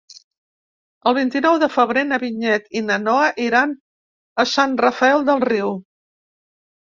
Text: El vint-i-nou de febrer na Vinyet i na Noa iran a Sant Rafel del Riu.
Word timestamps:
El 1.09 1.15
vint-i-nou 1.17 1.57
de 1.63 1.67
febrer 1.73 2.03
na 2.07 2.17
Vinyet 2.23 2.71
i 2.79 2.81
na 2.87 2.97
Noa 3.03 3.27
iran 3.47 3.75
a 4.45 4.45
Sant 4.53 4.73
Rafel 4.85 5.25
del 5.29 5.45
Riu. 5.47 5.77